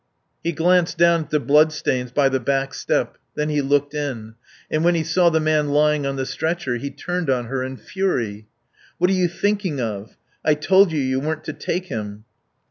[0.43, 4.33] He glanced down at the blood stains by the back step; then he looked in;
[4.71, 7.77] and when he saw the man lying on the stretcher he turned on her in
[7.77, 8.47] fury.
[8.97, 10.17] "What are you thinking of?
[10.43, 12.23] I told you you weren't to take him."